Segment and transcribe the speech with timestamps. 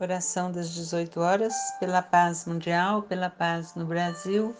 [0.00, 4.54] Oração das 18 horas, pela paz mundial, pela paz no Brasil,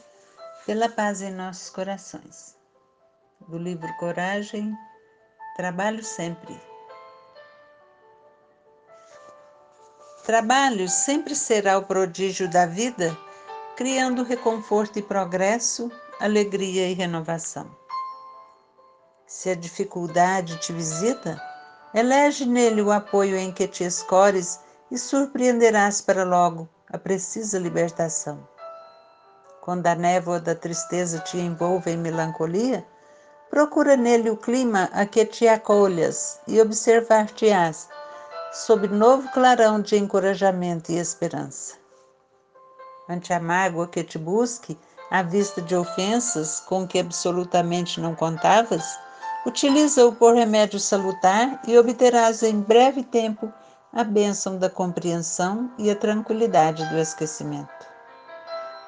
[0.67, 2.57] pela paz em nossos corações.
[3.47, 4.77] Do livro Coragem,
[5.57, 6.61] Trabalho Sempre.
[10.25, 13.17] Trabalho sempre será o prodígio da vida,
[13.77, 17.71] criando reconforto e progresso, alegria e renovação.
[19.25, 21.41] Se a dificuldade te visita,
[21.95, 28.47] elege nele o apoio em que te escores e surpreenderás para logo a precisa libertação.
[29.61, 32.87] Quando a névoa da tristeza te envolve em melancolia,
[33.51, 37.89] procura nele o clima a que te acolhas e observar-te-ás
[38.53, 41.77] sob novo clarão de encorajamento e esperança.
[43.09, 44.79] Ante a mágoa que te busque,
[45.11, 48.99] à vista de ofensas com que absolutamente não contavas,
[49.47, 53.53] utiliza-o por remédio salutar e obterás em breve tempo
[53.91, 57.87] a bênção da compreensão e a tranquilidade do esquecimento.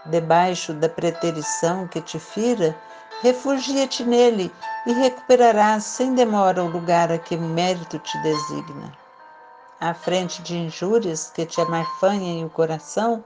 [0.04, 2.76] Debaixo da preterição que te fira,
[3.22, 4.52] refugia-te nele
[4.86, 8.92] e recuperarás sem demora o lugar a que o mérito te designa.
[9.80, 13.24] À frente de injúrias que te amarfanhem o coração,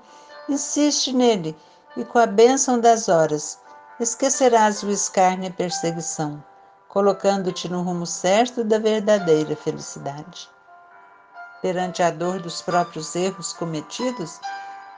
[0.48, 1.56] insiste nele
[1.96, 3.58] e com a bênção das horas
[3.98, 6.42] esquecerás o escárnio e a perseguição,
[6.88, 10.54] colocando-te no rumo certo da verdadeira felicidade
[11.64, 14.38] perante a dor dos próprios erros cometidos,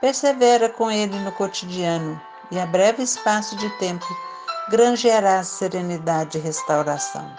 [0.01, 4.05] persevera com ele no cotidiano e a breve espaço de tempo
[4.69, 7.33] granjearás serenidade e restauração.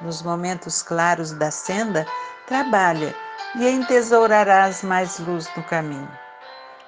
[0.00, 2.06] Nos momentos claros da senda,
[2.46, 3.12] trabalha
[3.56, 6.08] e entesourarás mais luz no caminho.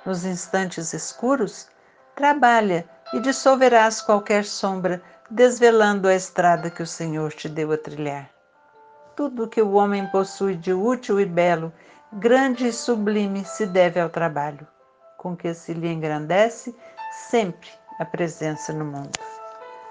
[0.06, 1.67] Nos instantes escuros,
[2.14, 8.38] trabalha e dissolverás qualquer sombra, desvelando a estrada que o Senhor te deu a trilhar
[9.19, 11.72] tudo que o homem possui de útil e belo,
[12.12, 14.64] grande e sublime, se deve ao trabalho,
[15.16, 16.72] com que se lhe engrandece
[17.28, 19.18] sempre a presença no mundo.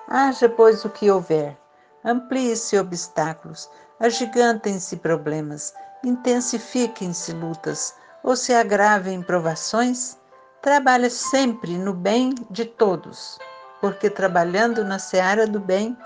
[0.07, 1.57] Haja, pois, o que houver,
[2.05, 5.73] amplie-se obstáculos, agigantem-se problemas,
[6.05, 10.17] intensifiquem-se lutas, ou se agravem provações,
[10.61, 13.37] trabalha sempre no bem de todos,
[13.81, 15.97] porque trabalhando na seara do bem,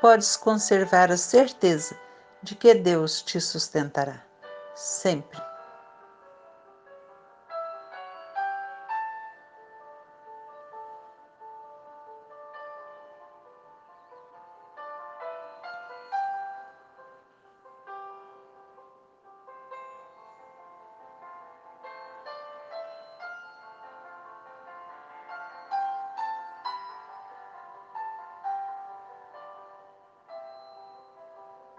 [0.00, 2.02] podes conservar a certeza
[2.44, 4.26] de que Deus te sustentará
[4.74, 5.53] sempre.